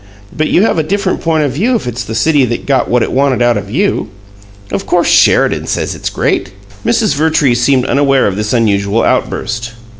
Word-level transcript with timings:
But 0.35 0.47
you 0.47 0.63
have 0.63 0.79
a 0.79 0.83
different 0.83 1.21
point 1.21 1.43
of 1.43 1.51
view 1.51 1.75
if 1.75 1.85
it's 1.85 2.03
the 2.03 2.15
city 2.15 2.43
that 2.45 2.65
got 2.65 2.89
what 2.89 3.03
it 3.03 3.11
wanted 3.11 3.39
out 3.43 3.55
of 3.55 3.69
you! 3.69 4.09
Of 4.71 4.87
course 4.87 5.07
Sheridan 5.07 5.67
says 5.67 5.93
it's 5.93 6.09
'great'." 6.09 6.51
Mrs. 6.83 7.13
Vertrees 7.13 7.61
seemed 7.61 7.85
unaware 7.85 8.25
of 8.25 8.35
this 8.35 8.51
unusual 8.51 9.03
outburst. 9.03 9.73